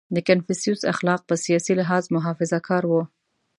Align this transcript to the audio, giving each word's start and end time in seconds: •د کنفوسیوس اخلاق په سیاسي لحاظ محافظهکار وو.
•د 0.15 0.17
کنفوسیوس 0.27 0.81
اخلاق 0.93 1.21
په 1.29 1.35
سیاسي 1.45 1.73
لحاظ 1.81 2.03
محافظهکار 2.15 2.83
وو. 2.87 3.01